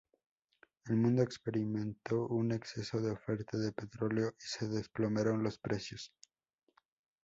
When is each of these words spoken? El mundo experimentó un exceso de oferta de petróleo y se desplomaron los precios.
El 0.87 0.95
mundo 0.95 1.21
experimentó 1.21 2.25
un 2.25 2.53
exceso 2.53 2.99
de 3.01 3.11
oferta 3.11 3.59
de 3.59 3.71
petróleo 3.71 4.29
y 4.35 4.41
se 4.41 4.67
desplomaron 4.67 5.43
los 5.43 5.59
precios. 5.59 6.11